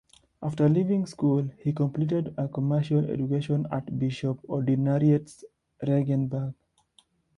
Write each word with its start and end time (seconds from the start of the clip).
After 0.41 0.67
leaving 0.67 1.05
school 1.05 1.47
he 1.59 1.73
completed 1.73 2.33
a 2.35 2.47
commercial 2.47 3.05
education 3.07 3.67
at 3.71 3.99
Bishop's 3.99 4.43
Ordinariate 4.49 5.43
Regensburg. 5.87 6.55